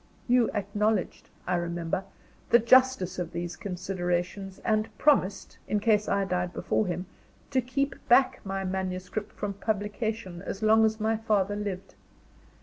You 0.27 0.49
acknowledged, 0.55 1.29
I 1.45 1.53
remember, 1.57 2.05
the 2.49 2.57
justice 2.57 3.19
of 3.19 3.33
these 3.33 3.55
considerations 3.55 4.57
and 4.65 4.89
promised, 4.97 5.59
in 5.67 5.79
case 5.79 6.09
I 6.09 6.25
died 6.25 6.53
before 6.53 6.87
him, 6.87 7.05
to 7.51 7.61
keep 7.61 7.93
back 8.09 8.41
my 8.43 8.63
manuscript 8.63 9.31
from 9.31 9.53
publication 9.53 10.41
as 10.41 10.63
long 10.63 10.85
as 10.85 10.99
my 10.99 11.17
father 11.17 11.55
lived. 11.55 11.93